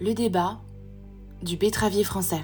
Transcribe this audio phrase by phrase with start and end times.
[0.00, 0.58] Le débat
[1.44, 2.40] du pétravier français.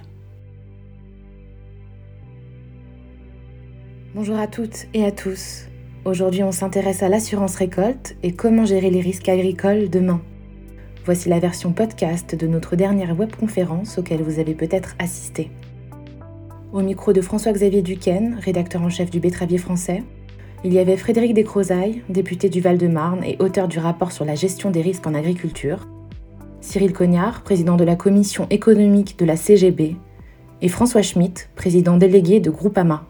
[4.14, 5.64] Bonjour à toutes et à tous.
[6.04, 10.22] Aujourd'hui, on s'intéresse à l'assurance récolte et comment gérer les risques agricoles demain.
[11.04, 15.50] Voici la version podcast de notre dernière webconférence auquel vous avez peut-être assisté.
[16.72, 20.04] Au micro de François-Xavier Duquesne, rédacteur en chef du Bétravier français,
[20.62, 24.70] il y avait Frédéric Descrozailles, député du Val-de-Marne et auteur du rapport sur la gestion
[24.70, 25.88] des risques en agriculture,
[26.60, 29.96] Cyril Cognard, président de la commission économique de la CGB,
[30.60, 33.08] et François Schmitt, président délégué de Groupama.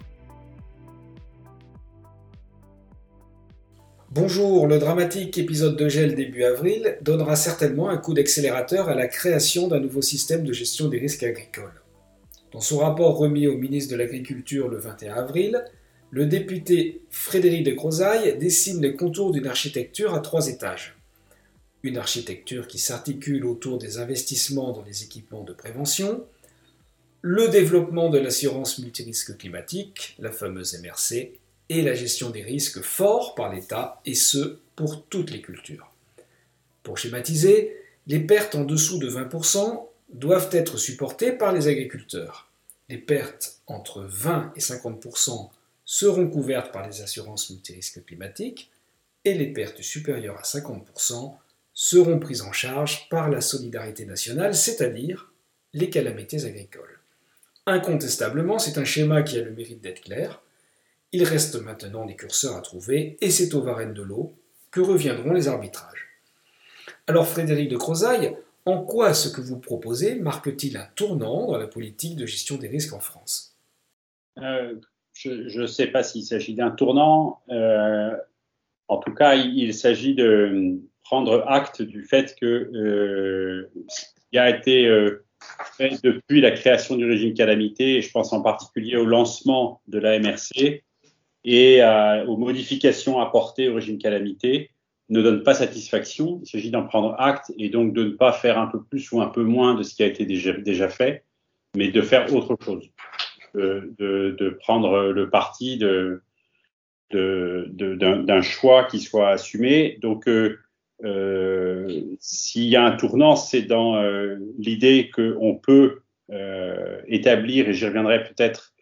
[4.12, 9.08] Bonjour, le dramatique épisode de gel début avril donnera certainement un coup d'accélérateur à la
[9.08, 11.82] création d'un nouveau système de gestion des risques agricoles.
[12.52, 15.64] Dans son rapport remis au ministre de l'Agriculture le 21 avril,
[16.10, 21.00] le député Frédéric de Crozaille dessine les contours d'une architecture à trois étages.
[21.83, 26.25] Une architecture qui s'articule autour des investissements dans les équipements de prévention,
[27.22, 31.33] le développement de l'assurance multirisque climatique, la fameuse MRC,
[31.69, 35.91] et la gestion des risques forts par l'État, et ce, pour toutes les cultures.
[36.83, 42.50] Pour schématiser, les pertes en dessous de 20% doivent être supportées par les agriculteurs.
[42.89, 45.50] Les pertes entre 20 et 50%
[45.84, 48.70] seront couvertes par les assurances multirisques climatiques,
[49.25, 51.34] et les pertes supérieures à 50%
[51.72, 55.32] seront prises en charge par la solidarité nationale, c'est-à-dire
[55.72, 57.00] les calamités agricoles.
[57.66, 60.42] Incontestablement, c'est un schéma qui a le mérite d'être clair.
[61.12, 64.34] Il reste maintenant des curseurs à trouver, et c'est au Varennes de l'eau
[64.70, 66.08] que reviendront les arbitrages.
[67.06, 71.66] Alors Frédéric de Crozaille, en quoi ce que vous proposez marque-t-il un tournant dans la
[71.66, 73.56] politique de gestion des risques en France?
[74.38, 74.74] Euh,
[75.12, 77.41] Je ne sais pas s'il s'agit d'un tournant.
[77.50, 78.16] Euh,
[78.88, 80.80] en tout cas, il s'agit de,
[81.11, 83.69] prendre acte du fait que euh,
[84.31, 85.25] il a été euh,
[85.76, 89.98] fait depuis la création du régime calamité, et je pense en particulier au lancement de
[89.98, 90.84] la MRC
[91.43, 91.82] et
[92.28, 94.71] aux modifications apportées au régime calamité,
[95.09, 96.38] ne donne pas satisfaction.
[96.44, 99.21] Il s'agit d'en prendre acte et donc de ne pas faire un peu plus ou
[99.21, 101.25] un peu moins de ce qui a été déjà, fait,
[101.77, 102.88] mais de faire autre chose,
[103.54, 105.77] de, de, prendre le parti
[107.10, 109.98] d'un choix qui soit assumé.
[110.03, 110.60] Donc, euh,
[111.05, 116.00] euh, s'il y a un tournant, c'est dans euh, l'idée qu'on peut
[116.31, 118.75] euh, établir, et j'y reviendrai peut-être,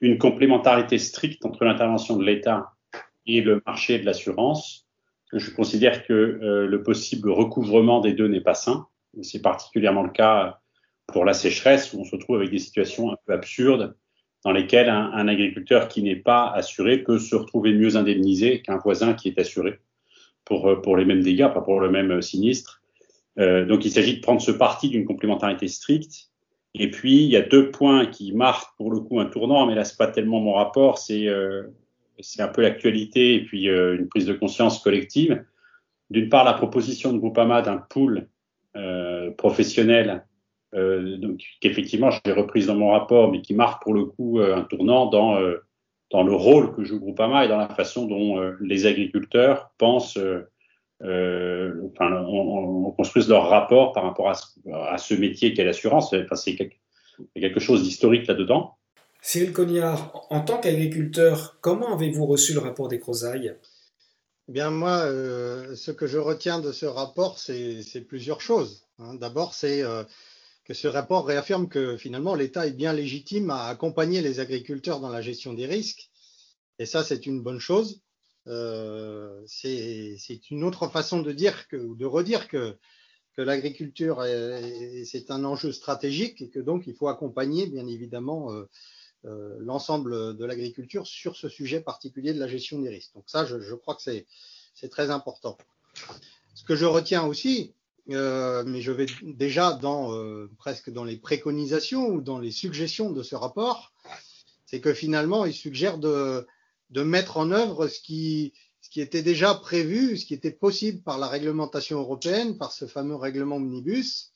[0.00, 2.72] une complémentarité stricte entre l'intervention de l'État
[3.26, 4.88] et le marché de l'assurance.
[5.32, 8.88] Je considère que le possible recouvrement des deux n'est pas sain.
[9.22, 10.58] C'est particulièrement le cas
[11.06, 13.94] pour la sécheresse, où on se retrouve avec des situations un peu absurdes
[14.44, 19.14] dans lesquelles un agriculteur qui n'est pas assuré peut se retrouver mieux indemnisé qu'un voisin
[19.14, 19.78] qui est assuré
[20.44, 22.82] pour, euh, pour les mêmes dégâts, pas pour le même euh, sinistre.
[23.38, 26.30] Euh, donc il s'agit de prendre ce parti d'une complémentarité stricte.
[26.74, 29.74] Et puis il y a deux points qui marquent pour le coup un tournant, mais
[29.74, 31.64] là c'est pas tellement mon rapport, c'est euh,
[32.20, 35.44] c'est un peu l'actualité et puis euh, une prise de conscience collective.
[36.10, 38.28] D'une part la proposition de Groupama d'un pool
[38.76, 40.26] euh, professionnel,
[40.74, 45.04] donc qu'effectivement j'ai reprise dans mon rapport, mais qui marque pour le coup un tournant
[45.04, 45.38] dans
[46.12, 50.18] dans le rôle que joue Groupama et dans la façon dont euh, les agriculteurs pensent,
[50.18, 50.48] euh,
[51.02, 55.64] euh enfin, on, on, construisent leur rapport par rapport à ce, à ce métier qu'est
[55.64, 56.14] l'assurance.
[56.14, 56.76] Enfin, c'est quelque,
[57.34, 58.76] quelque chose d'historique là-dedans.
[59.22, 63.54] Cyril Cognard, en tant qu'agriculteur, comment avez-vous reçu le rapport des Crozailles?
[64.48, 68.88] Eh Bien, moi, euh, ce que je retiens de ce rapport, c'est plusieurs choses.
[68.98, 69.14] Hein.
[69.14, 70.02] D'abord, c'est euh,
[70.64, 75.08] que ce rapport réaffirme que finalement l'État est bien légitime à accompagner les agriculteurs dans
[75.08, 76.10] la gestion des risques.
[76.78, 78.00] Et ça, c'est une bonne chose.
[78.48, 82.76] Euh, c'est une autre façon de dire ou de redire que,
[83.36, 84.22] l'agriculture,
[85.04, 88.68] c'est un enjeu stratégique et que donc il faut accompagner, bien évidemment, euh,
[89.24, 93.14] euh, l'ensemble de l'agriculture sur ce sujet particulier de la gestion des risques.
[93.14, 95.56] Donc ça, je crois que c'est très important.
[96.54, 97.74] Ce que je retiens aussi,
[98.10, 103.10] euh, mais je vais déjà dans euh, presque dans les préconisations ou dans les suggestions
[103.10, 103.92] de ce rapport,
[104.66, 106.46] c'est que finalement il suggère de,
[106.90, 108.52] mettre en œuvre ce qui,
[108.96, 113.56] était déjà prévu, ce qui était possible par la réglementation européenne, par ce fameux règlement
[113.56, 114.32] omnibus,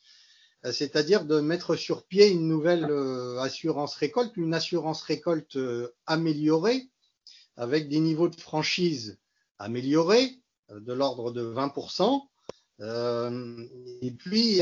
[0.65, 2.85] euh, c'est-à-dire de mettre sur pied une nouvelle
[3.41, 5.59] assurance récolte, une assurance récolte
[6.07, 6.89] améliorée,
[7.57, 9.19] avec des niveaux de franchise
[9.59, 10.39] améliorés,
[10.71, 12.19] de l'ordre de 20%, euh,
[12.81, 14.61] et puis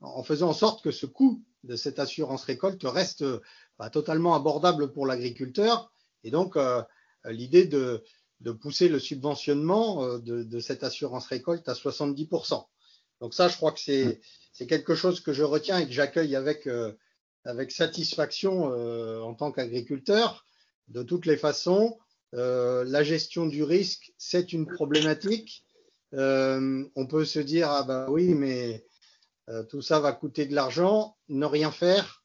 [0.00, 3.24] en faisant en sorte que ce coût de cette assurance récolte reste
[3.78, 5.92] bah, totalement abordable pour l'agriculteur.
[6.24, 6.82] Et donc euh,
[7.26, 8.02] l'idée de,
[8.60, 12.64] pousser le subventionnement euh, de, cette assurance récolte à 70%.
[13.20, 16.66] Donc ça, je crois que c'est quelque chose que je retiens et que j'accueille avec
[17.70, 18.64] satisfaction
[19.22, 20.46] en tant qu'agriculteur.
[20.88, 21.98] De toutes les façons,
[22.32, 25.64] la gestion du risque, c'est une problématique.
[26.12, 28.84] On peut se dire, ah bah oui, mais
[29.68, 31.16] tout ça va coûter de l'argent.
[31.28, 32.24] Ne rien faire,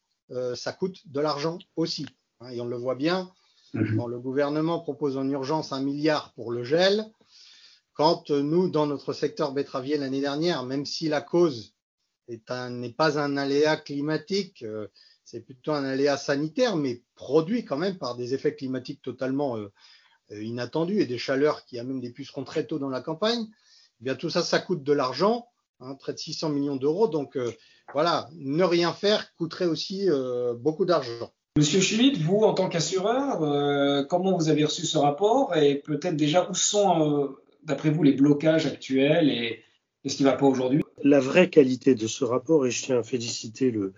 [0.55, 2.05] ça coûte de l'argent aussi.
[2.39, 3.31] Hein, et on le voit bien,
[3.73, 3.97] mhm.
[3.97, 7.05] quand le gouvernement propose en urgence un milliard pour le gel,
[7.93, 11.73] quand nous, dans notre secteur betteravier l'année dernière, même si la cause
[12.27, 14.87] n'est pas un aléa climatique, euh,
[15.23, 19.71] c'est plutôt un aléa sanitaire, mais produit quand même par des effets climatiques totalement euh,
[20.31, 23.47] euh, inattendus et des chaleurs qui amènent des pucerons très tôt dans la campagne,
[24.01, 25.47] eh bien tout ça, ça coûte de l'argent,
[25.79, 27.07] hein, près de 600 millions d'euros.
[27.07, 27.37] Donc
[27.93, 30.07] voilà, ne rien faire coûterait aussi
[30.59, 31.31] beaucoup d'argent.
[31.57, 36.17] Monsieur Schmitt, vous, en tant qu'assureur, euh, comment vous avez reçu ce rapport et peut-être
[36.17, 37.27] déjà où sont, euh,
[37.63, 39.63] d'après vous, les blocages actuels et,
[40.05, 40.83] ce qui ne va pas aujourd'hui?
[41.01, 43.93] La vraie qualité de ce rapport, et je tiens à féliciter le,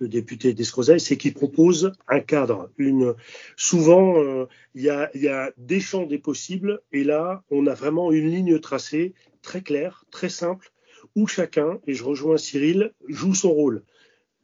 [0.00, 2.70] député d'Escrozaille, c'est qu'il propose un cadre.
[2.78, 3.14] Une,
[3.56, 7.74] souvent, euh, il y, a, y, a, des champs des possibles, et là, on a
[7.74, 10.72] vraiment une ligne tracée très claire, très simple,
[11.16, 13.82] où chacun, et je rejoins Cyril, joue son rôle.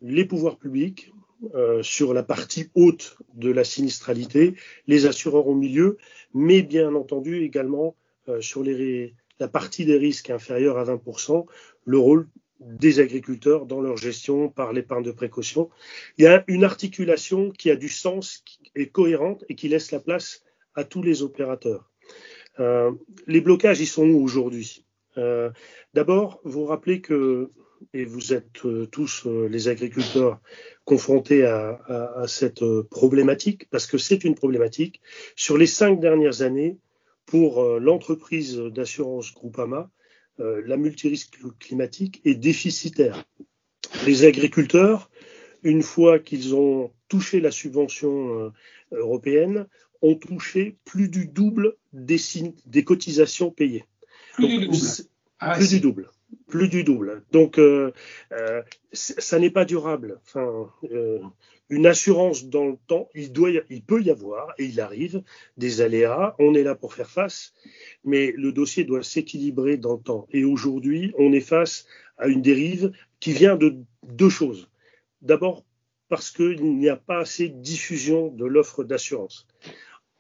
[0.00, 1.12] Les pouvoirs publics,
[1.54, 4.54] euh, sur la partie haute de la sinistralité,
[4.87, 5.98] les assureurs au milieu,
[6.32, 7.94] mais bien entendu également
[8.28, 11.44] euh, sur la partie des risques inférieurs à 20%,
[11.84, 12.26] le rôle
[12.60, 15.69] des agriculteurs dans leur gestion par l'épargne de précaution.
[16.16, 19.93] Il y a une articulation qui a du sens, qui est cohérente et qui laisse
[19.93, 20.43] la place
[20.75, 21.93] à tous les opérateurs.
[22.60, 22.93] Euh,
[23.26, 24.86] les blocages, ils sont où aujourd'hui?
[25.95, 27.51] D'abord, vous rappelez que
[27.93, 30.41] et vous êtes euh, tous euh, les agriculteurs
[30.85, 35.01] confrontés à, cette euh, problématique, parce que c'est une problématique.
[35.35, 36.79] Sur les cinq dernières années,
[37.25, 39.91] pour l'entreprise d'assurance Groupama,
[40.39, 43.25] la multirisque climatique est déficitaire.
[44.07, 45.11] Les agriculteurs,
[45.65, 48.53] une fois qu'ils ont touché la subvention
[48.93, 49.67] européenne,
[50.03, 53.87] ont touché plus du double des cotisations payées.
[54.37, 54.77] Plus du double.
[55.38, 56.11] Ah, plus du double
[56.47, 57.23] plus du double.
[57.33, 57.93] Donc, euh,
[58.33, 58.62] euh,
[58.93, 60.21] ça n'est pas durable.
[60.25, 61.21] Enfin, euh,
[61.69, 65.23] une assurance dans le temps, il, doit, il peut y avoir, et il arrive,
[65.56, 66.35] des aléas.
[66.38, 67.53] On est là pour faire face,
[68.05, 70.27] mais le dossier doit s'équilibrer dans le temps.
[70.31, 71.87] Et aujourd'hui, on est face
[72.19, 74.71] à une dérive qui vient de deux choses.
[75.23, 75.65] D'abord,
[76.09, 79.47] parce qu'il n'y a pas assez de diffusion de l'offre d'assurance.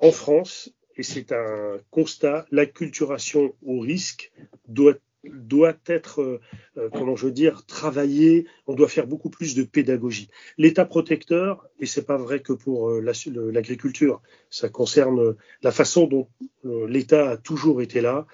[0.00, 4.32] En France, et c'est un constat, l'acculturation au risque
[4.68, 4.94] doit
[5.32, 6.40] doit être, euh,
[6.76, 8.46] euh, comment je veux dire, travaillé.
[8.66, 10.28] On doit faire beaucoup plus de pédagogie.
[10.58, 16.28] L'État protecteur, et c'est pas vrai que pour euh, l'agriculture, ça concerne la façon dont
[16.64, 18.26] l'État a toujours été là.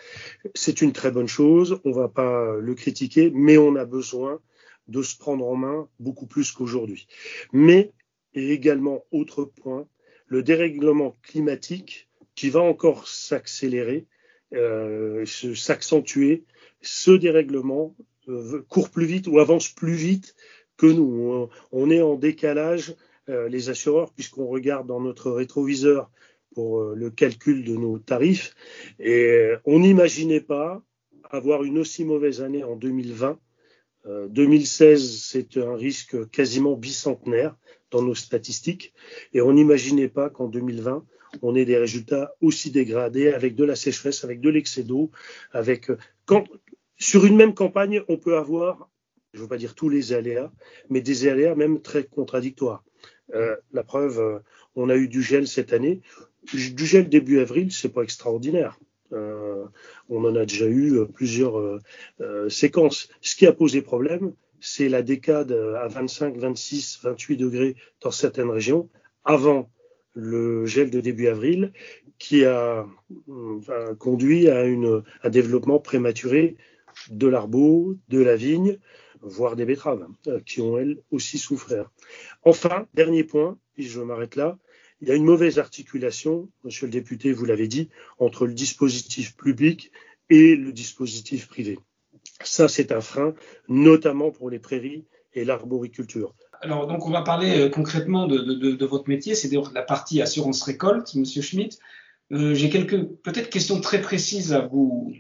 [0.55, 1.81] C'est une très bonne chose.
[1.85, 4.41] On va pas le critiquer, mais on a besoin
[4.88, 7.06] de se prendre en main beaucoup plus qu'aujourd'hui.
[7.53, 7.93] Mais,
[8.35, 9.87] et également, autre point,
[10.26, 12.09] le dérèglement climatique
[12.42, 14.04] qui va encore s'accélérer,
[14.52, 16.42] euh, s'accentuer
[16.80, 17.94] ce dérèglement
[18.28, 20.34] euh, court plus vite ou avance plus vite
[20.76, 21.48] que nous.
[21.70, 22.96] On, est en décalage,
[23.28, 26.10] euh, les assureurs, puisqu'on regarde dans notre rétroviseur
[26.52, 28.56] pour le calcul de nos tarifs.
[28.99, 30.82] Et on n'imaginait pas
[31.30, 33.38] avoir une aussi mauvaise année en 2020.
[34.30, 37.54] 2016, c'est un risque quasiment bicentenaire
[37.92, 38.94] dans nos statistiques.
[39.32, 41.06] Et on n'imaginait pas qu'en 2020,
[41.40, 45.10] on ait des résultats aussi dégradés avec de la sécheresse, avec de l'excès d'eau,
[45.52, 45.90] avec
[46.26, 46.44] quand,
[46.98, 48.90] sur une même campagne, on peut avoir,
[49.32, 50.52] je ne veux pas dire tous les aléas,
[50.90, 52.84] mais des aléas même très contradictoires.
[53.34, 54.38] Euh, la preuve, euh,
[54.76, 56.00] on a eu du gel cette année.
[56.52, 58.78] Du gel début avril, c'est pas extraordinaire.
[59.12, 59.64] Euh,
[60.08, 61.80] on en a déjà eu plusieurs
[62.48, 63.08] séquences.
[63.20, 68.50] Ce qui a posé problème, c'est la décade à 25, 26, 28 degrés dans certaines
[68.50, 68.88] régions
[69.24, 69.70] avant
[70.14, 71.73] le gel de début avril
[72.19, 72.87] qui a
[73.99, 76.57] conduit à un développement prématuré
[77.11, 78.78] de l'arbeau, de la vigne,
[79.23, 81.90] voire des betteraves, euh, qui ont elles aussi souffert.
[82.42, 84.59] Enfin, dernier point, et je m'arrête là,
[85.00, 87.88] il y a une mauvaise articulation, monsieur le député, vous l'avez dit,
[88.19, 89.90] entre le dispositif public
[90.31, 91.78] et le dispositif privé.
[92.42, 93.35] Ça, c'est un frein,
[93.69, 95.04] notamment pour les prairies
[95.35, 96.35] et l'arboriculture.
[96.62, 101.14] Alors, donc, on va parler euh, concrètement de, votre métier, c'est la partie assurance récolte,
[101.16, 101.81] monsieur Schmitt.
[102.31, 105.12] Euh, j'ai quelques peut-être questions très précises à vous,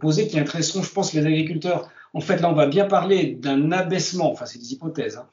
[0.00, 1.90] poser qui intéresseront, je pense, les agriculteurs.
[2.12, 5.26] En fait, là, on va bien parler d'un abaissement, enfin, c'est des hypothèses, hein,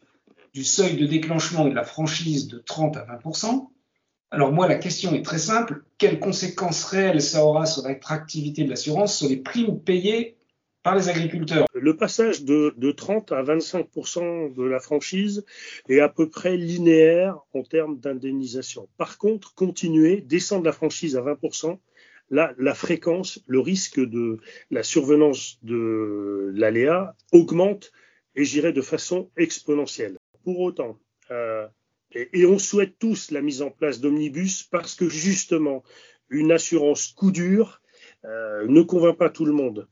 [0.55, 3.69] du seuil de déclenchement et de la franchise de 30 à 20%
[4.31, 5.83] Alors, moi, la question est très simple.
[5.99, 10.37] Quelles conséquences réelles ça aura sur l'attractivité de l'assurance, sur les primes payées
[10.83, 11.67] par les agriculteurs.
[11.73, 15.45] Le passage de, de 30 à 25% de la franchise
[15.89, 18.87] est à peu près linéaire en termes d'indemnisation.
[18.97, 21.37] Par contre, continuer, descendre la franchise à 20
[22.29, 24.39] là, la fréquence, le risque de
[24.71, 27.91] la survenance de l'aléa augmente
[28.35, 30.17] et j'irai de façon exponentielle.
[30.43, 30.97] Pour autant,
[31.29, 31.67] euh,
[32.13, 35.83] et, on souhaite tous la mise en place d'omnibus parce que justement,
[36.29, 37.81] une assurance coup dur
[38.25, 39.87] euh, ne convainc pas tout le monde.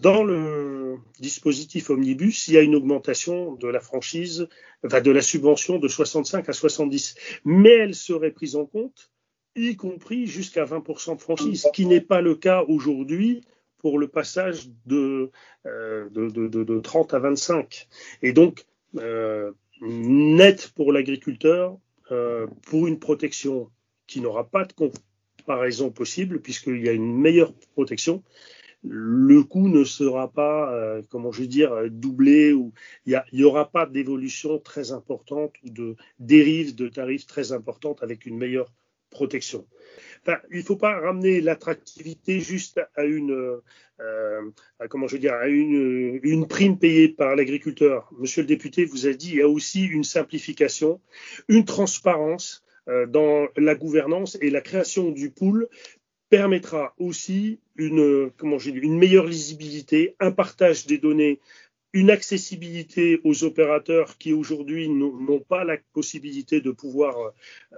[0.00, 4.48] Dans le dispositif omnibus, il y a une augmentation de la franchise,
[4.82, 9.10] de la subvention de 65 à 70, mais elle serait prise en compte
[9.56, 13.42] y compris jusqu'à 20% de franchise, ce qui n'est pas le cas aujourd'hui
[13.78, 15.30] pour le passage de,
[15.66, 17.88] euh, de, de, de, 30 à 25.
[18.22, 18.64] Et donc,
[18.96, 21.76] euh, net pour l'agriculteur,
[22.10, 23.70] euh, pour une protection
[24.06, 28.22] qui n'aura pas de comparaison possible, puisqu'il y a une meilleure protection,
[28.84, 32.72] le coût ne sera pas, euh, comment je dire, doublé ou
[33.06, 38.26] il n'y aura pas d'évolution très importante ou de dérive de tarifs très importante avec
[38.26, 38.72] une meilleure
[39.10, 39.66] protection.
[40.50, 43.60] il ne faut pas ramener l'attractivité juste à une,
[44.00, 44.50] euh,
[44.90, 48.10] comment je à une, prime payée par l'agriculteur.
[48.18, 51.00] Monsieur le député vous a dit il y a aussi une simplification,
[51.48, 55.68] une transparence euh, dans la gouvernance et la création du pool
[56.36, 61.38] permettra aussi une, comment dis, une meilleure lisibilité, un partage des données
[61.92, 67.14] une accessibilité aux opérateurs qui aujourd'hui n'ont pas la possibilité de pouvoir,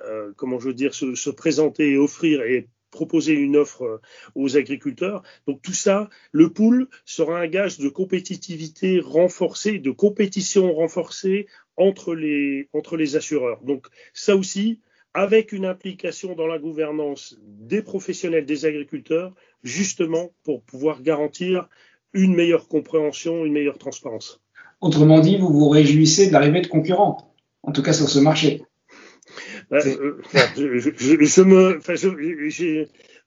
[0.07, 4.01] euh, comment je veux dire, se, présenter et offrir et proposer une offre euh,
[4.35, 5.23] aux agriculteurs.
[5.47, 11.47] Donc tout ça, le pool sera un gage de compétitivité renforcée, de compétition renforcée
[11.77, 13.61] entre les, entre les assureurs.
[13.65, 14.81] Donc ça aussi,
[15.17, 19.33] avec une implication dans la gouvernance des professionnels des agriculteurs,
[19.63, 21.71] justement pour pouvoir garantir
[22.13, 24.43] une meilleure compréhension, une meilleure transparence.
[24.83, 28.63] Autrement dit, vous vous réjouissez de l'arrivée de concurrents, en tout cas sur ce marché.
[29.71, 31.81] je, me,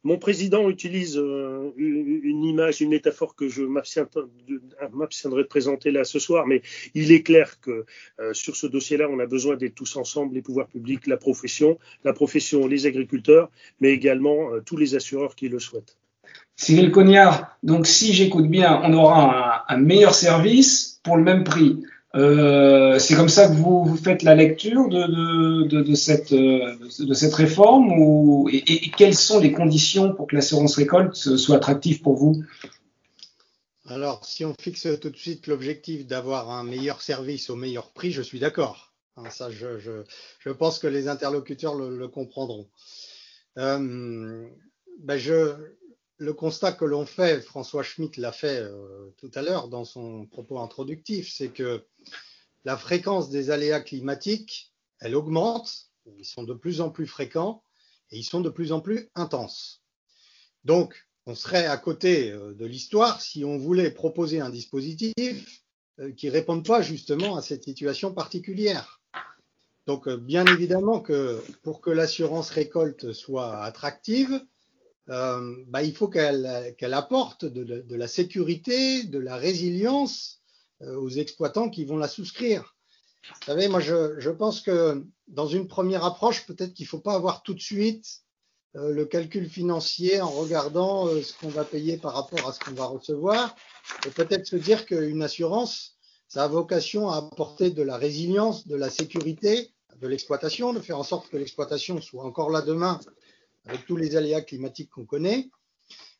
[0.04, 6.20] mon président utilise euh, une image, une métaphore que je m'abstiendrai de présenter là ce
[6.20, 6.62] soir, mais
[6.94, 7.86] il est clair que
[8.20, 11.78] euh, sur ce dossier-là, on a besoin d'être tous ensemble, les pouvoirs publics, la profession,
[12.04, 13.50] la profession, les agriculteurs,
[13.82, 15.98] mais également euh, tous les assureurs qui le souhaitent.
[16.56, 21.80] Cyril Cognard, donc si j'écoute bien, on aura un, meilleur service pour le même prix.
[22.16, 28.50] Euh, c'est comme ça que vous, faites la lecture de, cette, de cette réforme ou,
[28.52, 32.44] et, quelles sont les conditions pour que l'assurance récolte soit attractive pour vous?
[33.86, 38.12] Alors, si on fixe tout de suite l'objectif d'avoir un meilleur service au meilleur prix,
[38.12, 38.94] je suis d'accord.
[39.18, 42.68] Hein, ça, je, pense que les interlocuteurs le, comprendront.
[43.58, 44.48] Euh,
[45.00, 45.56] ben je,
[46.20, 50.26] le constat que l'on fait, François Schmitt l'a fait euh, tout à l'heure dans son
[50.26, 51.86] propos introductif, c'est que
[52.66, 57.64] la fréquence des aléas climatiques, elle augmente, ils sont de plus en plus fréquents
[58.12, 59.82] et ils sont de plus en plus intenses.
[60.66, 65.64] Donc, on serait à côté euh, de l'histoire si on voulait proposer un dispositif
[66.00, 69.02] euh, qui ne réponde pas justement à cette situation particulière.
[69.88, 74.46] Donc, bien évidemment que pour que l'assurance récolte soit attractive,
[75.10, 80.42] euh, bah, il faut qu'elle apporte de, la sécurité, de la résilience
[80.82, 82.76] euh, aux exploitants qui vont la souscrire.
[83.24, 87.16] Vous savez, moi, je, pense que dans une première approche, peut-être qu'il ne faut pas
[87.16, 88.22] avoir tout de suite
[88.76, 92.74] euh, le calcul financier en regardant ce qu'on va payer par rapport à ce qu'on
[92.74, 93.56] va recevoir,
[94.06, 95.98] et peut-être se dire qu'une assurance,
[96.28, 100.98] ça a vocation à apporter de la résilience, de la sécurité de l'exploitation, de faire
[100.98, 103.00] en sorte que l'exploitation soit encore là demain
[103.70, 105.50] avec tous les aléas climatiques qu'on connaît.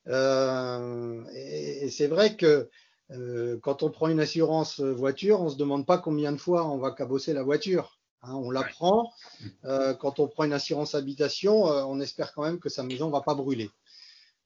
[0.08, 2.70] Euh, et, c'est vrai que
[3.12, 6.68] euh, quand on prend une assurance voiture, on ne se demande pas combien de fois
[6.68, 8.00] on va cabosser la voiture.
[8.22, 9.12] Hein, on la prend.
[9.66, 13.12] Euh, quand on prend une assurance habitation, on espère quand même que sa maison ne
[13.12, 13.70] va pas brûler.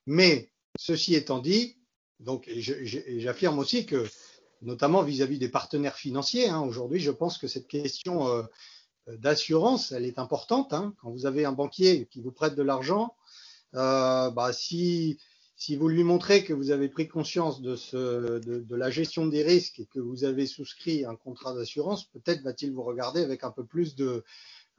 [0.05, 1.77] Mais ceci étant dit,
[2.19, 4.05] donc j'affirme aussi que,
[4.61, 8.45] notamment vis-à-vis des partenaires financiers, hein, aujourd'hui, je pense que cette question
[9.07, 10.73] d'assurance, elle est importante.
[10.73, 10.93] Hein.
[11.01, 13.15] Quand vous avez un banquier qui vous prête de l'argent,
[13.75, 15.19] euh, bah, si,
[15.55, 19.43] si vous lui montrez que vous avez pris conscience de, ce, de, la gestion des
[19.43, 23.51] risques et que vous avez souscrit un contrat d'assurance, peut-être va-t-il vous regarder avec un
[23.51, 24.23] peu plus de,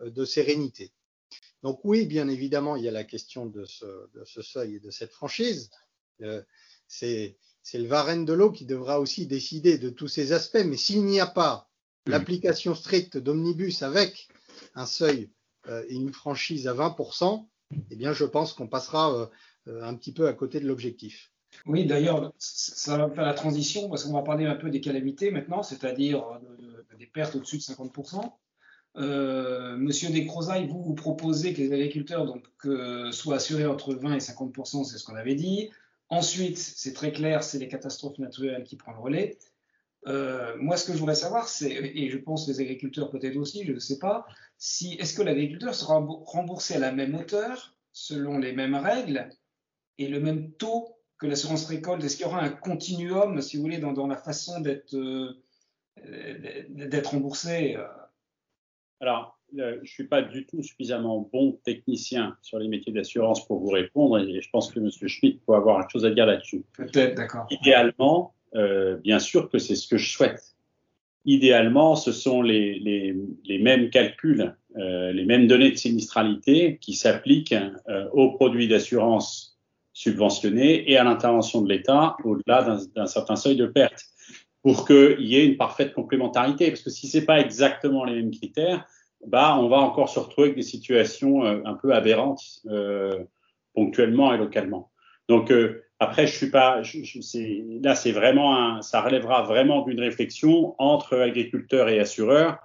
[0.01, 0.93] de, sérénité.
[1.63, 4.81] Donc oui, bien évidemment, il y a la question de ce, de ce seuil et
[4.81, 5.71] de cette franchise.
[6.23, 6.43] Euh,
[6.87, 7.37] c'est
[7.73, 10.65] le Varenne de l'eau qui devra aussi décider de tous ces aspects.
[10.65, 11.71] Mais s'il n'y a pas.
[12.07, 14.29] L'application stricte d'Omnibus avec
[14.75, 15.31] un seuil
[15.69, 17.47] euh, et une franchise à 20%,
[17.91, 19.27] eh bien, je pense qu'on passera euh,
[19.69, 21.33] euh, un petit peu à côté de l'objectif.
[21.67, 25.31] Oui, d'ailleurs, ça va faire la transition parce qu'on va parler un peu des calamités
[25.31, 26.41] maintenant, c'est-à-dire
[26.99, 28.33] des pertes au-dessus de 50%.
[28.97, 34.15] Euh, Monsieur Descrozailles, vous, vous proposez que les agriculteurs donc, euh, soient assurés entre 20
[34.15, 35.71] et 50% c'est ce qu'on avait dit.
[36.11, 39.39] Ensuite, c'est très clair, c'est les catastrophes naturelles qui prennent le relais.
[40.07, 43.65] Euh, moi, ce que je voudrais savoir, c'est, et je pense les agriculteurs peut-être aussi,
[43.65, 44.27] je ne sais pas,
[44.59, 49.29] si est-ce que l'agriculteur sera remboursé à la même hauteur, selon les mêmes règles
[49.99, 52.05] et le même taux que l'assurance récolte?
[52.05, 54.95] Est-ce qu'il y aura un continuum, si vous voulez, dans, dans la façon d'être
[56.71, 57.77] d'être remboursé
[59.01, 63.47] alors, euh, je ne suis pas du tout suffisamment bon technicien sur les métiers d'assurance
[63.47, 64.91] pour vous répondre et je pense que M.
[64.91, 66.65] Schmitt peut avoir quelque chose à dire là-dessus.
[66.73, 67.47] Peut-être, d'accord.
[67.51, 70.55] Idéalement, euh, bien sûr que c'est ce que je souhaite.
[71.27, 76.93] Idéalement, ce sont les, les, les mêmes calculs, euh, les mêmes données de sinistralité qui
[76.95, 77.55] s'appliquent
[77.89, 79.59] euh, aux produits d'assurance
[79.95, 84.05] subventionnés et à l'intervention de l'État au-delà d'un certain seuil de perte
[84.63, 86.69] pour qu'il y ait une parfaite complémentarité.
[86.69, 88.85] Parce que si c'est pas exactement les mêmes critères,
[89.27, 93.25] bah, on va encore se retrouver avec des situations euh, un peu aberrantes euh,
[93.75, 94.91] ponctuellement et localement.
[95.29, 99.83] Donc euh, après, je suis pas, je, je, là, c'est vraiment un, ça relèvera vraiment
[99.83, 102.59] d'une réflexion entre agriculteurs et assureurs.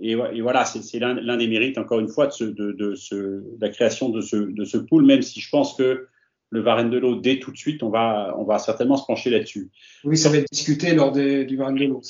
[0.00, 3.14] Et, et voilà, c'est l'un des mérites, encore une fois, de, ce, de, de, ce,
[3.14, 6.08] de la création de ce, de ce pool, même si je pense que
[6.50, 9.30] le Varenne de l'eau dès tout de suite, on va, on va certainement se pencher
[9.30, 9.70] là-dessus.
[10.04, 12.00] Oui, ça va être discuté lors des, du Varenne de l'eau.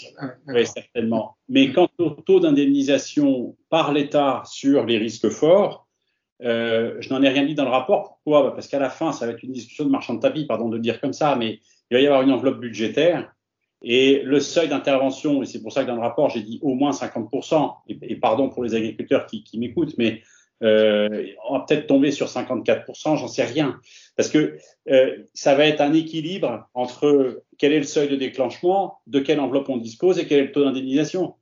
[0.49, 1.37] oui, certainement.
[1.49, 5.84] Mais quant au taux d'indemnisation par l'État sur les risques forts,
[6.43, 8.19] euh, je n'en ai rien dit dans le rapport.
[8.25, 8.43] Pourquoi?
[8.43, 10.69] Bah, Parce qu'à la fin, ça va être une discussion de marchand de tapis, pardon
[10.69, 11.61] de le dire comme ça, mais
[11.91, 13.31] il va y avoir une enveloppe budgétaire.
[13.83, 16.75] Et le seuil d'intervention, et c'est pour ça que dans le rapport, j'ai dit au
[16.75, 20.23] moins 50%, et, pardon pour les agriculteurs qui, qui m'écoutent, mais
[20.63, 23.79] euh, on va peut-être tomber sur 54%, j'en sais rien.
[24.17, 24.57] Parce que
[24.89, 29.41] euh, ça va être un équilibre entre quel est le seuil de déclenchement, de quelle
[29.41, 31.35] enveloppe on dispose et quel est le taux d'indemnisation.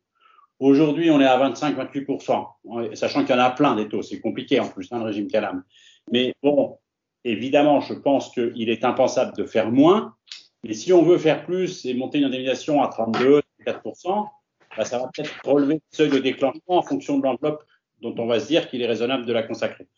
[0.63, 4.01] Aujourd'hui, on est à 25-28%, sachant qu'il y en a plein des taux.
[4.01, 5.65] C'est compliqué en plus, hein, le régime Calam.
[6.13, 6.79] Mais bon,
[7.25, 10.15] évidemment, je pense qu'il est impensable de faire moins.
[10.63, 14.29] Mais si on veut faire plus et monter une indemnisation à 32, 4%,
[14.77, 17.65] bah, ça va peut-être relever le seuil de déclenchement en fonction de l'enveloppe
[18.01, 19.89] dont on va se dire qu'il est raisonnable de la consacrer.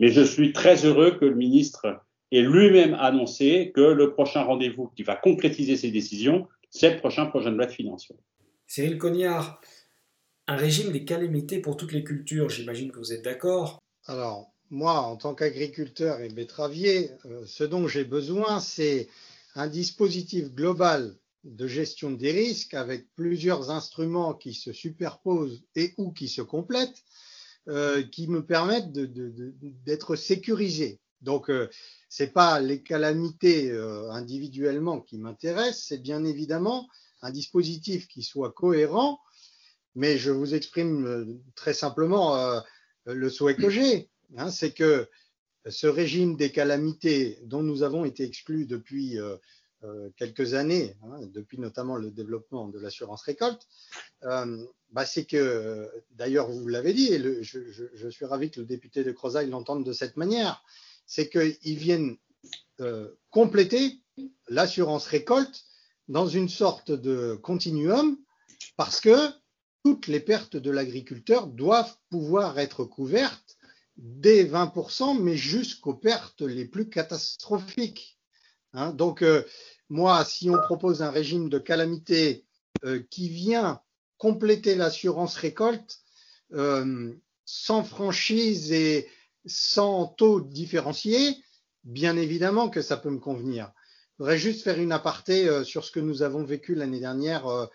[0.00, 4.88] Mais je suis très heureux que le ministre ait lui-même annoncé que le prochain rendez-vous
[4.96, 8.10] qui va concrétiser ces décisions, c'est le prochain projet de loi de finances.
[8.66, 9.60] Cyril Cognard,
[10.46, 15.00] un régime des calamités pour toutes les cultures, j'imagine que vous êtes d'accord Alors, moi,
[15.00, 19.08] en tant qu'agriculteur et betteravier, euh, ce dont j'ai besoin, c'est
[19.54, 26.12] un dispositif global de gestion des risques avec plusieurs instruments qui se superposent et ou
[26.12, 27.02] qui se complètent
[27.68, 30.98] euh, qui me permettent d'être sécurisé.
[31.20, 31.70] Donc, euh,
[32.08, 36.88] c'est pas les calamités euh, individuellement qui m'intéressent, c'est bien évidemment
[37.20, 39.20] un dispositif qui soit cohérent.
[39.94, 41.24] Mais je vous exprime euh,
[41.54, 42.60] très simplement euh,
[43.06, 45.08] le souhait que j'ai, hein, c'est que
[45.68, 49.18] ce régime des calamités dont nous avons été exclus depuis
[49.84, 53.66] euh, quelques années, hein, depuis notamment le développement de l'assurance récolte,
[54.22, 58.52] euh, bah c'est que, d'ailleurs, vous l'avez dit, et le, je, je, je, suis ravi
[58.52, 60.62] que le député de Crozaille l'entende de cette manière,
[61.04, 62.16] c'est qu'ils viennent
[62.80, 64.00] euh, compléter
[64.48, 65.64] l'assurance récolte
[66.06, 68.16] dans une sorte de continuum
[68.76, 69.16] parce que
[69.84, 73.56] toutes les pertes de l'agriculteur doivent pouvoir être couvertes
[73.96, 78.18] dès 20%, mais jusqu'aux pertes les plus catastrophiques.
[78.72, 79.42] Hein, donc, euh,
[79.88, 82.46] moi, si on propose un régime de calamité
[82.84, 83.80] euh, qui vient
[84.18, 86.00] compléter l'assurance récolte,
[86.52, 87.12] euh,
[87.44, 89.08] sans franchise et
[89.46, 91.36] sans taux différencié,
[91.84, 93.72] bien évidemment que ça peut me convenir.
[94.12, 97.68] Je voudrais juste faire une aparté sur ce que nous avons vécu l'année dernière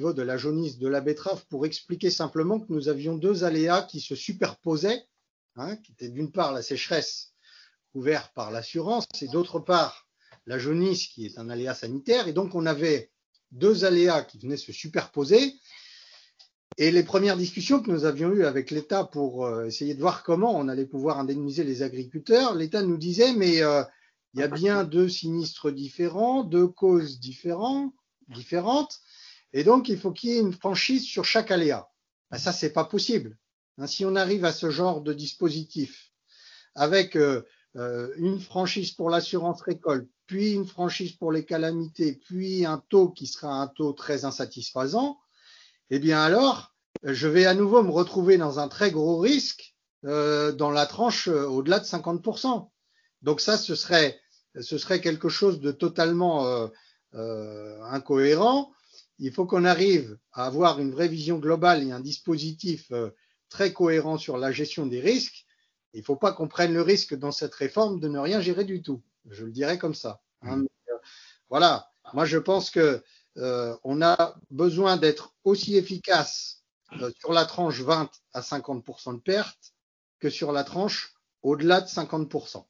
[0.00, 3.82] niveau de la jaunisse de la betterave pour expliquer simplement que nous avions deux aléas
[3.82, 5.04] qui se superposaient,
[5.56, 7.34] hein, qui étaient d'une part la sécheresse
[7.92, 10.08] couverte par l'assurance et d'autre part
[10.46, 12.28] la jaunisse qui est un aléa sanitaire.
[12.28, 13.10] Et donc, on avait
[13.50, 15.52] deux aléas qui venaient se superposer.
[16.78, 20.22] Et les premières discussions que nous avions eues avec l'État pour euh, essayer de voir
[20.22, 23.82] comment on allait pouvoir indemniser les agriculteurs, l'État nous disait, mais euh,
[24.32, 27.92] il y a bien deux sinistres différents, deux causes différentes,
[28.28, 29.02] différentes,
[29.52, 31.88] et donc il faut qu'il y ait une franchise sur chaque aléa.
[32.30, 33.36] Ben, ça, c'est pas possible.
[33.78, 36.10] Hein, si on arrive à ce genre de dispositif
[36.74, 37.42] avec euh,
[37.76, 43.10] euh une franchise pour l'assurance récolte, puis une franchise pour les calamités, puis un taux
[43.10, 45.18] qui sera un taux très insatisfaisant,
[45.90, 50.52] eh bien alors, je vais à nouveau me retrouver dans un très gros risque euh,
[50.52, 52.70] dans la tranche euh, au-delà de 50%.
[53.22, 54.20] Donc ça, ce serait
[54.60, 56.68] ce serait quelque chose de totalement
[57.12, 58.72] incohérent.
[59.20, 63.10] Il faut qu'on arrive à avoir une vraie vision globale et un dispositif euh,
[63.48, 65.46] très cohérent sur la gestion des risques.
[65.92, 68.64] Il ne faut pas qu'on prenne le risque dans cette réforme de ne rien gérer
[68.64, 69.02] du tout.
[69.28, 70.22] Je le dirais comme ça.
[70.42, 70.56] Hein.
[70.56, 70.68] Mmh.
[71.48, 71.90] voilà.
[72.14, 73.02] Moi, je pense que
[73.84, 76.64] on a besoin d'être aussi efficace
[77.18, 79.74] sur la tranche 20 à 50% de pertes
[80.18, 82.64] que sur la tranche au-delà de 50%.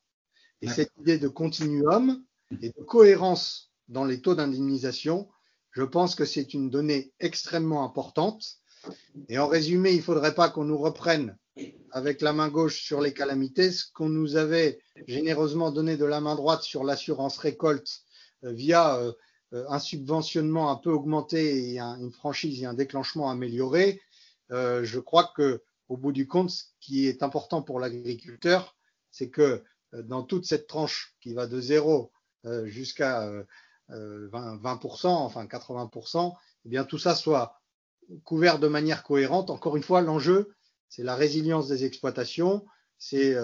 [0.62, 2.22] Et cette idée de continuum
[2.60, 5.28] et de cohérence dans les taux d'indemnisation,
[5.72, 8.56] je pense que c'est une donnée extrêmement importante.
[9.28, 11.36] Et en résumé, il ne faudrait pas qu'on nous reprenne
[11.90, 16.20] avec la main gauche sur les calamités, ce qu'on nous avait généreusement donné de la
[16.20, 18.00] main droite sur l'assurance récolte
[18.44, 19.12] euh, via euh,
[19.52, 24.00] euh, un subventionnement un peu augmenté et une franchise et un déclenchement amélioré.
[24.50, 28.76] je crois que au bout du compte, ce qui est important pour l'agriculteur,
[29.10, 32.12] c'est que dans toute cette tranche qui va de 0
[32.46, 33.28] euh, jusqu'à
[33.90, 37.60] 20%, euh, enfin 80%, eh bien tout ça soit
[38.24, 39.50] couvert de manière cohérente.
[39.50, 40.54] Encore une fois, l'enjeu,
[40.88, 42.64] c'est la résilience des exploitations,
[42.98, 43.36] c'est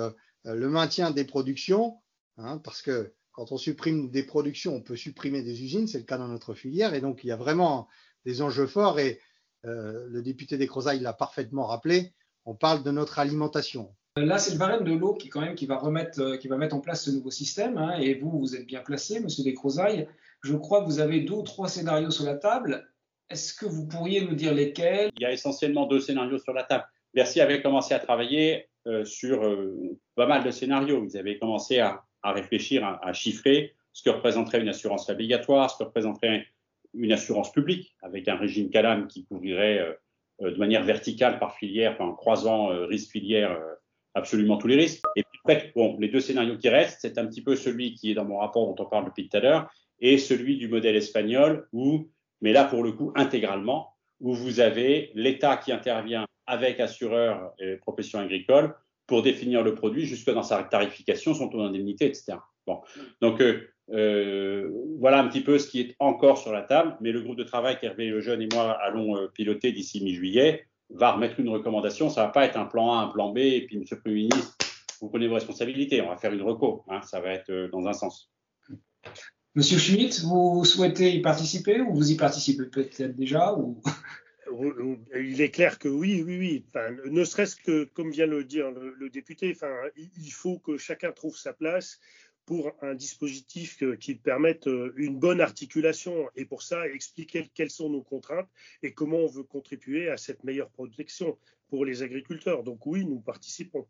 [0.44, 1.98] le maintien des productions,
[2.36, 6.04] hein, parce que quand on supprime des productions, on peut supprimer des usines, c'est le
[6.04, 7.86] cas dans notre filière, et donc il y a vraiment
[8.24, 9.20] des enjeux forts, et
[9.62, 12.12] le député des Crozailles l'a parfaitement rappelé,
[12.44, 13.94] on parle de notre alimentation.
[14.16, 16.56] Là, c'est le barème de l'eau qui, quand même, qui va remettre, euh, qui va
[16.56, 17.76] mettre en place ce nouveau système.
[17.76, 20.08] Hein, et vous, vous êtes bien placé, Monsieur Descrozailles.
[20.42, 22.88] Je crois que vous avez deux ou trois scénarios sur la table.
[23.30, 25.10] Est-ce que vous pourriez nous dire lesquels?
[25.16, 26.84] Il y a essentiellement deux scénarios sur la table.
[27.14, 31.04] Bercy avait commencé à travailler euh, sur euh, pas mal de scénarios.
[31.04, 35.84] Ils avaient commencé à, réfléchir, à, chiffrer ce que représenterait une assurance obligatoire, ce que
[35.84, 36.46] représenterait
[36.94, 39.96] une assurance publique, avec un régime CALAM qui couvrirait
[40.40, 43.56] de manière verticale par filière, en croisant risque filière
[44.14, 45.04] absolument tous les risques.
[45.14, 48.14] Et puis bon, les deux scénarios qui restent, c'est un petit peu celui qui est
[48.14, 49.70] dans mon rapport dont on parle depuis tout à l'heure,
[50.00, 55.10] et celui du modèle espagnol, où, mais là pour le coup intégralement, où vous avez
[55.14, 58.74] l'État qui intervient avec assureurs et professions agricoles
[59.06, 62.38] pour définir le produit jusque dans sa tarification, son taux d'indemnité, etc.
[62.66, 62.80] Bon,
[63.20, 67.12] donc euh, euh, voilà un petit peu ce qui est encore sur la table, mais
[67.12, 71.38] le groupe de travail qu'Hervé Lejeune et moi allons euh, piloter d'ici mi-juillet va remettre
[71.38, 72.10] une recommandation.
[72.10, 74.22] Ça va pas être un plan A, un plan B, et puis Monsieur le Premier
[74.22, 74.56] ministre,
[75.00, 76.00] vous prenez vos responsabilités.
[76.00, 76.84] On va faire une reco.
[76.88, 78.30] Hein, ça va être dans un sens.
[79.56, 83.80] Monsieur Schmitt, vous souhaitez y participer ou vous y participez peut-être déjà ou...
[85.18, 86.64] Il est clair que oui, oui, oui.
[86.68, 91.10] Enfin, ne serait-ce que, comme vient le dire le, député, enfin, il faut que chacun
[91.10, 92.00] trouve sa place
[92.44, 97.88] pour un dispositif qui permette euh, une bonne articulation et pour ça expliquer quelles sont
[97.88, 98.50] nos contraintes
[98.82, 101.38] et comment on veut contribuer à cette meilleure protection
[101.70, 102.62] pour les agriculteurs.
[102.62, 103.88] Donc oui, nous participons.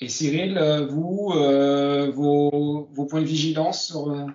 [0.00, 4.26] Et Cyril, euh, vous, euh, vos, points de vigilance sur...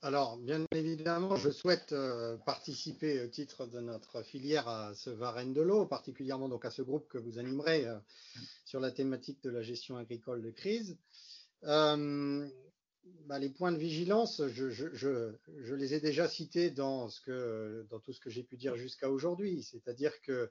[0.00, 1.94] Alors, bien évidemment, je souhaite
[2.46, 6.82] participer au titre de notre filière à ce Varenne de l'eau, particulièrement donc à ce
[6.82, 7.84] groupe que vous animerez
[8.64, 10.96] sur la thématique de la gestion agricole de crise.
[11.64, 12.48] Euh,
[13.26, 18.42] bah, les points de vigilance, je, les ai déjà cités dans tout ce que j'ai
[18.42, 19.62] pu dire jusqu'à aujourd'hui.
[19.62, 20.50] C'est-à-dire que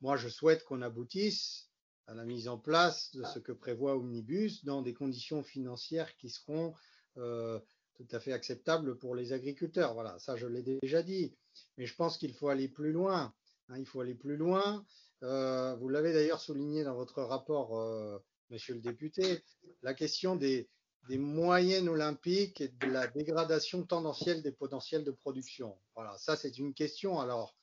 [0.00, 1.70] moi, je souhaite qu'on aboutisse
[2.06, 6.28] à la mise en place de ce que prévoit Omnibus dans des conditions financières qui
[6.28, 6.74] seront
[7.16, 7.58] euh,
[7.94, 9.94] tout à fait acceptables pour les agriculteurs.
[9.94, 11.34] Voilà, ça, je l'ai déjà dit.
[11.78, 13.32] Mais je pense qu'il faut aller plus loin.
[13.68, 14.84] Hein, il faut aller plus loin.
[15.22, 18.18] Euh, vous l'avez d'ailleurs souligné dans votre rapport euh,
[18.50, 19.42] monsieur le député,
[19.82, 20.68] la question des,
[21.08, 25.76] moyennes olympiques et de la dégradation tendancielle des potentiels de production.
[25.94, 27.20] Voilà, ça c'est une question.
[27.20, 27.54] Alors,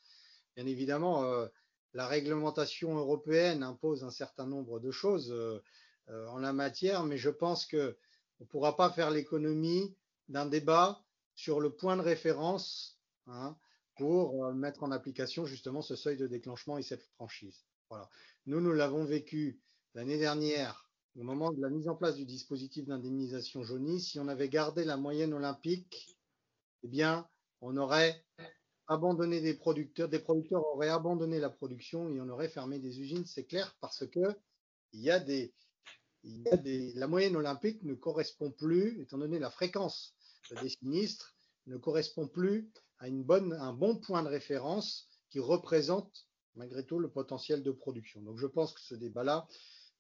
[0.56, 1.48] bien évidemment, euh,
[1.94, 5.62] la réglementation européenne impose un certain nombre de choses euh,
[6.10, 7.94] euh, en la matière, mais je pense qu'on
[8.40, 9.96] ne pourra pas faire l'économie
[10.30, 11.04] d'un débat
[11.36, 13.58] sur le point de référence hein,
[13.98, 17.66] pour mettre en application justement ce seuil de déclenchement et cette franchise.
[18.46, 19.60] Nous, nous l'avons vécu
[19.94, 24.28] l'année dernière, au moment de la mise en place du dispositif d'indemnisation jaunie, si on
[24.28, 26.18] avait gardé la moyenne olympique,
[26.84, 27.28] eh bien,
[27.60, 28.24] on aurait
[28.92, 33.26] abandonné des producteurs, des producteurs auraient abandonné la production et on aurait fermé des usines,
[33.26, 34.20] c'est clair, parce que
[34.92, 35.54] il y a des,
[36.26, 40.14] y a des, la moyenne olympique ne correspond plus, étant donné la fréquence
[40.62, 41.34] des sinistres,
[41.68, 47.00] ne correspond plus à une bonne, un bon point de référence qui représente malgré tout
[47.00, 48.22] le potentiel de production.
[48.22, 49.48] Donc je pense que ce débat-là,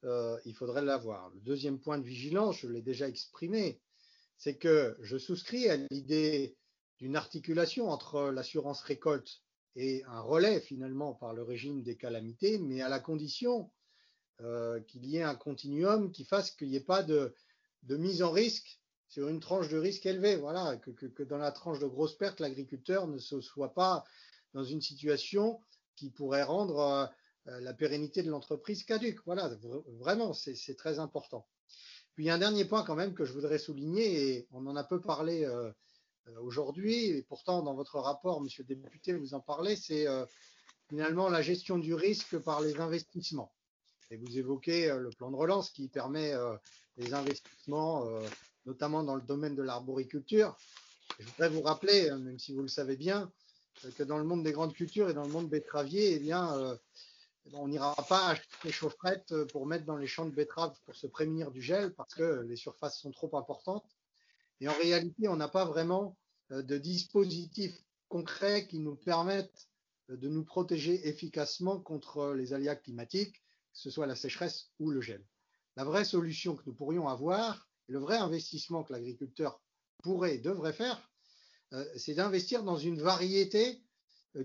[0.03, 1.29] euh, il faudrait l'avoir.
[1.29, 3.79] Le deuxième point de vigilance, je l'ai déjà exprimé,
[4.37, 6.57] c'est que je souscris à l'idée
[7.01, 9.41] d'une articulation entre l'assurance récolte
[9.75, 13.71] et un relais finalement par le régime des calamités, mais à la condition
[14.41, 17.33] euh, qu'il y ait un continuum qui fasse qu'il n'y ait pas de,
[17.89, 20.35] mise en risque sur une tranche de risque élevée.
[20.35, 24.03] Voilà, que, dans la tranche de grosses pertes, l'agriculteur ne se soit pas
[24.53, 25.59] dans une situation
[25.95, 27.05] qui pourrait rendre euh,
[27.47, 29.25] euh, la pérennité de l'entreprise caduque.
[29.25, 29.49] Voilà,
[29.99, 31.47] vraiment, c'est très important.
[32.13, 34.67] Puis il y a un dernier point quand même que je voudrais souligner, et on
[34.67, 35.47] en a peu parlé
[36.41, 40.05] aujourd'hui, et pourtant dans votre rapport, monsieur le député, vous en parlez, c'est
[40.89, 43.51] finalement la gestion du risque par les investissements.
[44.09, 46.33] Et vous évoquez le plan de relance qui permet
[46.97, 48.05] des investissements,
[48.65, 50.55] notamment dans le domaine de l'arboriculture.
[51.19, 53.31] Je voudrais vous rappeler, même si vous le savez bien,
[53.97, 56.33] que dans le monde des grandes cultures et dans le monde betteravier, eh
[57.53, 60.95] on n'ira pas acheter des chaufferettes euh, pour mettre dans les champs de betteraves pour
[60.95, 63.85] se prémunir du gel parce que les surfaces sont trop importantes.
[64.61, 66.17] Et en réalité, on n'a pas vraiment
[66.51, 69.67] euh, de dispositifs concrets qui nous permettent
[70.09, 74.91] euh, de nous protéger efficacement contre les aléas climatiques, que ce soit la sécheresse ou
[74.91, 75.25] le gel.
[75.75, 79.61] La vraie solution que nous pourrions avoir, le vrai investissement que l'agriculteur
[80.03, 81.09] pourrait et devrait faire,
[81.95, 83.81] c'est d'investir dans une variété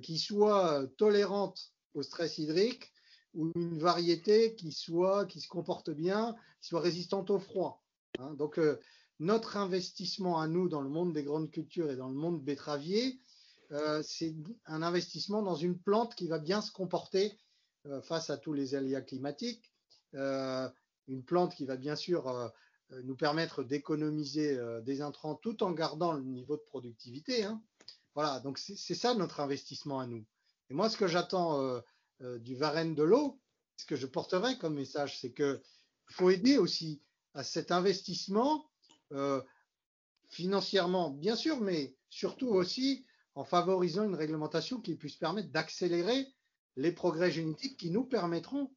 [0.03, 2.93] qui soit tolérante au stress hydrique
[3.35, 7.85] ou une variété qui soit qui se comporte bien, qui soit résistante au froid.
[8.19, 8.35] Hein.
[8.35, 8.81] Donc euh,
[9.19, 13.21] notre investissement à nous dans le monde des grandes cultures et dans le monde betteravier,
[13.73, 14.35] euh, c'est
[14.67, 17.39] un investissement dans une plante qui va bien se comporter
[17.87, 19.73] euh, face à tous les aléas climatiques.
[20.13, 22.53] une plante qui va bien sûr
[23.05, 27.45] nous permettre d'économiser des intrants tout en gardant le niveau de productivité.
[27.45, 27.63] Hein.
[28.17, 30.25] Voilà, donc c'est ça notre investissement à nous.
[30.71, 31.81] Et moi, ce que j'attends euh,
[32.23, 33.39] euh, du Varenne de l'eau,
[33.77, 35.61] ce que je porterai comme message, c'est qu'il
[36.11, 37.03] faut aider aussi
[37.35, 38.71] à cet investissement
[39.13, 39.41] euh,
[40.29, 46.27] financièrement, bien sûr, mais surtout aussi en favorisant une réglementation qui puisse permettre d'accélérer
[46.77, 48.71] les progrès génétiques qui nous permettront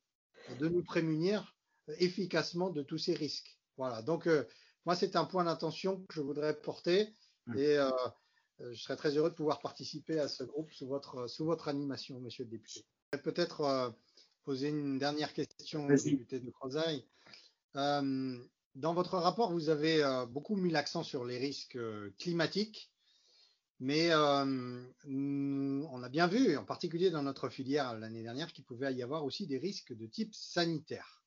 [0.60, 1.56] de nous prémunir
[2.00, 3.58] efficacement de tous ces risques.
[3.78, 4.02] Voilà.
[4.02, 4.28] Donc,
[4.86, 7.16] moi, c'est un point d'attention que je voudrais porter
[7.48, 7.58] mmh.
[7.58, 7.78] et
[8.62, 11.68] euh, je serais très heureux de pouvoir participer à ce groupe sous votre, sous votre
[11.68, 12.86] animation, monsieur le député.
[13.24, 13.90] Peut-être euh,
[14.44, 17.06] poser une dernière question au député de Crozaille.
[17.76, 18.38] Euh,
[18.76, 22.92] dans votre rapport, vous avez euh, beaucoup mis l'accent sur les risques euh, climatiques,
[23.82, 29.02] mais on a bien vu, en particulier dans notre filière l'année dernière, qu'il pouvait y
[29.02, 31.24] avoir aussi des risques de type sanitaire.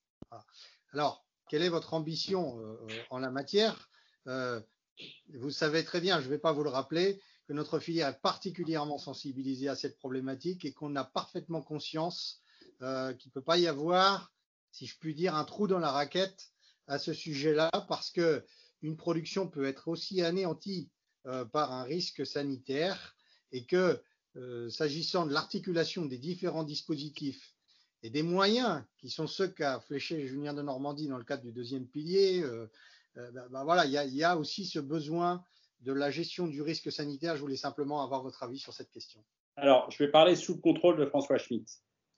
[0.93, 2.63] Alors, quelle est votre ambition
[3.09, 3.89] en la matière?
[4.27, 8.21] Vous savez très bien, je ne vais pas vous le rappeler, que notre filière est
[8.21, 12.43] particulièrement sensibilisée à cette problématique et qu'on a parfaitement conscience
[12.83, 14.33] euh, qu'il ne peut pas y avoir,
[14.71, 16.51] si je puis dire, un trou dans la raquette
[16.87, 18.45] à ce sujet-là, parce que
[18.83, 20.91] une production peut être aussi anéantie
[21.27, 23.17] euh, par un risque sanitaire
[23.53, 24.03] et que,
[24.37, 27.55] euh, s'agissant de l'articulation des différents dispositifs
[28.03, 31.53] et des moyens qui sont ceux qu'a fléché Julien de Normandie dans le cadre du
[31.53, 32.67] deuxième pilier, euh,
[33.15, 35.45] ben, ben voilà, il y a, aussi ce besoin
[35.81, 37.37] de la gestion du risque sanitaire.
[37.37, 39.23] Je voulais simplement avoir votre avis sur cette question.
[39.57, 41.69] Alors, je vais parler sous le contrôle de François Schmitt.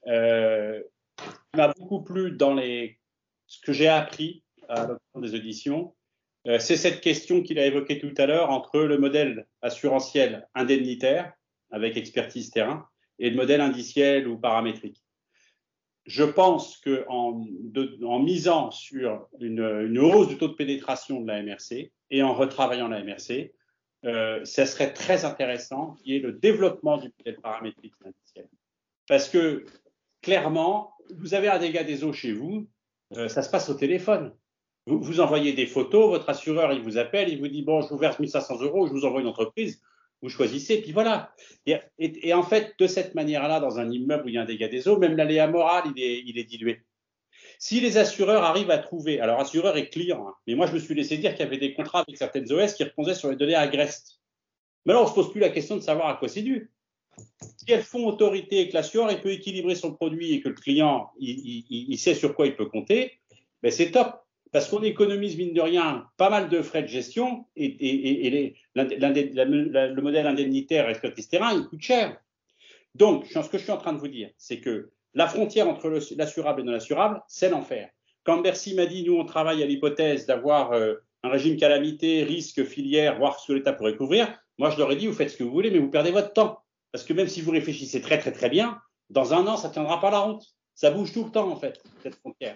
[0.07, 0.83] Il
[1.57, 3.01] m'a beaucoup plu dans les,
[3.47, 5.95] ce que j'ai appris à l'occasion des auditions.
[6.47, 11.33] Euh, c'est cette question qu'il a évoquée tout à l'heure entre le modèle assurantiel indemnitaire
[11.71, 12.87] avec expertise terrain
[13.19, 15.05] et le modèle indiciel ou paramétrique
[16.07, 17.43] je pense qu'en
[18.03, 22.35] en misant sur une, une, hausse du taux de pénétration de la MRC et en
[22.35, 23.55] retravaillant la MRC,
[24.05, 28.49] euh, ça serait très intéressant qu'il y ait le développement du modèle paramétrique indiciel.
[29.09, 29.65] Parce que
[30.21, 32.69] clairement, vous avez un dégât des eaux chez vous,
[33.17, 34.35] euh, ça se passe au téléphone.
[34.87, 37.89] Vous, vous envoyez des photos, votre assureur il vous appelle, il vous dit bon, je
[37.89, 39.81] vous verse 1500 euros, je vous envoie une entreprise
[40.25, 41.35] vous choisissez, puis voilà.
[41.67, 44.69] Et, en fait, de cette manière-là, dans un immeuble où il y a un dégât
[44.69, 46.81] des eaux, même l'aléa moral, il est, il est dilué.
[47.59, 50.79] Si les assureurs arrivent à trouver, alors assureur est client, hein, mais moi je me
[50.79, 53.37] suis laissé dire qu'il y avait des contrats avec certaines OS qui reposaient sur les
[53.37, 54.21] données agrestes.
[54.87, 56.73] Mais là, on se pose plus la question de savoir à quoi c'est dû.
[57.39, 61.11] Si elles font autorité et que l'assureur peut équilibrer son produit et que le client
[61.19, 63.21] il, il, il sait sur quoi il peut compter,
[63.63, 64.24] ben c'est top
[64.55, 70.29] parce qu'on économise, mine de rien, pas mal de frais de gestion et, le modèle
[70.29, 72.17] indemnitaire et terrain, il coûte cher.
[72.95, 75.89] Donc, ce que je suis en train de vous dire, c'est que la frontière entre
[76.17, 77.91] l'assurable et non assurable, c'est l'enfer.
[78.23, 82.63] Quand Bercy m'a dit, nous, on travaille à l'hypothèse d'avoir euh, un régime calamité, risque,
[82.63, 85.37] filière, voir ce que l'État pourrait couvrir, moi, je leur ai dit, vous faites ce
[85.37, 86.61] que vous voulez, mais vous perdez votre temps.
[86.93, 88.79] Parce que même si vous réfléchissez très, très, très bien,
[89.11, 90.45] dans un an, ça ne tiendra pas la route.
[90.77, 92.55] Ça bouge tout le temps, en fait, cette frontière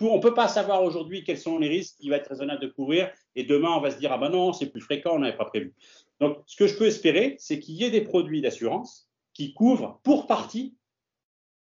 [0.00, 2.68] on ne peut pas savoir aujourd'hui quels sont les risques qu'il va être raisonnable de
[2.68, 5.36] couvrir, et demain on va se dire ah ben non c'est plus fréquent, on n'avait
[5.36, 5.74] pas prévu.
[6.20, 10.00] Donc ce que je peux espérer, c'est qu'il y ait des produits d'assurance qui couvrent
[10.02, 10.74] pour partie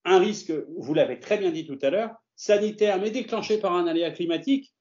[0.04, 3.86] un risque, vous l'avez très bien dit tout à l'heure, sanitaire mais déclenché par un
[3.86, 4.74] aléa climatique.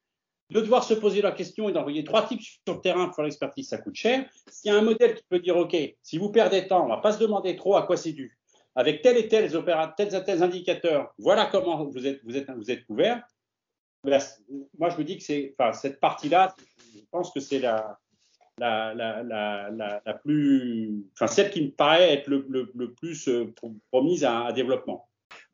[0.54, 3.68] de devoir se poser la question et d'envoyer trois types sur le terrain pour l'expertise,
[3.68, 4.30] ça coûte cher.
[4.50, 6.96] S'il y a un modèle qui peut dire, OK, si vous perdez temps, on ne
[6.96, 8.38] va pas se demander trop à quoi c'est dû.
[8.76, 13.24] Avec tel et tels et tels indicateurs, voilà comment vous êtes couvert.
[14.04, 16.56] Moi, je me dis que c'est, cette partie-là,
[16.94, 18.00] je pense que c'est la,
[18.58, 19.72] la, la,
[20.06, 23.54] la, plus, enfin, celle qui me paraît être le, le, plus euh,
[23.92, 25.10] promise à, développement.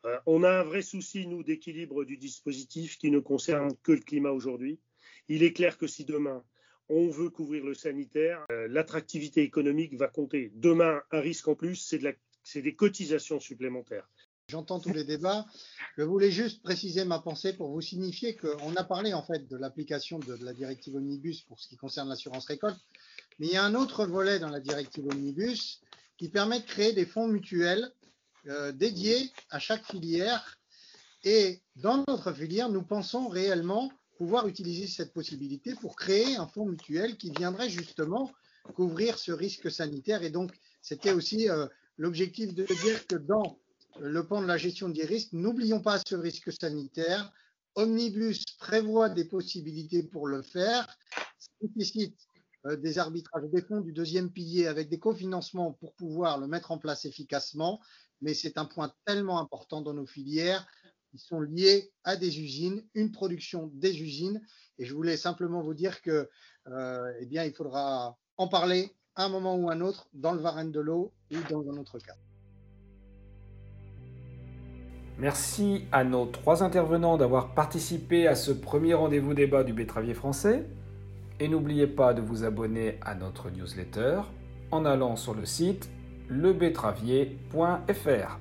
[0.06, 4.00] Euh, on a un vrai souci, nous, d'équilibre du dispositif qui ne concerne que le
[4.00, 4.80] climat aujourd'hui.
[5.28, 6.44] Il est clair que si demain,
[6.88, 10.52] on veut couvrir le sanitaire, euh, l'attractivité économique va compter.
[10.56, 12.16] Demain, un risque en plus, c'est de
[12.62, 14.10] des cotisations supplémentaires.
[14.50, 15.46] J'entends tous les débats.
[15.96, 19.56] Je voulais juste préciser ma pensée pour vous signifier qu'on a parlé en fait de
[19.56, 22.80] l'application de la directive Omnibus pour ce qui concerne l'assurance récolte,
[23.38, 25.82] mais il y a un autre volet dans la directive Omnibus
[26.18, 27.92] qui permet de créer des fonds mutuels
[28.48, 30.58] euh, dédiés à chaque filière.
[31.24, 36.66] Et dans notre filière, nous pensons réellement pouvoir utiliser cette possibilité pour créer un fonds
[36.66, 38.32] mutuel qui viendrait justement
[38.74, 40.24] couvrir ce risque sanitaire.
[40.24, 43.60] Et donc, c'était aussi euh, l'objectif de dire que dans
[44.00, 47.32] le pan de la gestion des risques, n'oublions pas ce risque sanitaire.
[47.76, 50.88] Omnibus prévoit des possibilités pour le faire,
[51.76, 52.18] nécessite
[52.66, 56.72] euh, des arbitrages des fonds du deuxième pilier avec des cofinancements pour pouvoir le mettre
[56.72, 57.80] en place efficacement,
[58.22, 60.68] mais c'est un point tellement important dans nos filières
[61.12, 64.42] qui sont liés à des usines, une production des usines,
[64.78, 66.30] et je voulais simplement vous dire que,
[66.68, 70.42] euh, eh bien, il faudra en parler à un moment ou un autre dans le
[70.42, 72.16] Varenne de l'eau ou dans un autre cas.
[75.20, 80.64] Merci à nos trois intervenants d'avoir participé à ce premier rendez-vous débat du Bétravier français.
[81.42, 84.22] Et n'oubliez pas de vous abonner à notre newsletter
[84.72, 85.90] en allant sur le site
[86.30, 88.40] lebetravier.fr.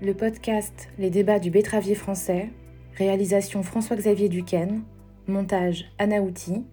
[0.00, 2.50] Le podcast Les débats du Bétravier français,
[2.96, 4.82] réalisation François-Xavier Duquesne,
[5.28, 6.64] montage Anna Outi,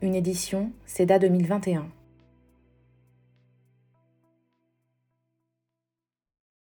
[0.00, 1.88] une édition CEDA 2021.